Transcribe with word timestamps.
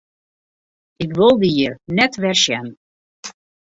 Ik 1.05 1.11
wol 1.19 1.35
dy 1.41 1.49
hjir 1.55 1.73
net 1.97 2.13
wer 2.21 2.37
sjen! 2.43 2.67